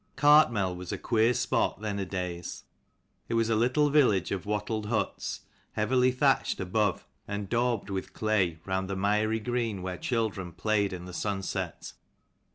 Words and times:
lARTMEL 0.23 0.75
was 0.75 0.91
a 0.91 0.97
queer 0.97 1.31
spot, 1.31 1.73
CHAPTER 1.75 1.83
thenadays. 2.05 2.63
It 3.29 3.35
was 3.35 3.51
a 3.51 3.55
little 3.55 3.89
XLII. 3.91 4.01
village 4.01 4.31
of 4.31 4.47
wattled 4.47 4.87
huts, 4.87 5.41
heavily 5.73 6.09
CARTMEL 6.11 6.19
thatched 6.19 6.59
above, 6.59 7.05
and 7.27 7.47
daubed 7.47 7.83
CHURCH, 7.89 7.93
with 7.93 8.13
clay, 8.13 8.57
round 8.65 8.89
the 8.89 8.95
miry 8.95 9.39
[green 9.39 9.83
where 9.83 9.97
children 9.97 10.53
played 10.53 10.91
in 10.91 11.05
the 11.05 11.13
sunset. 11.13 11.93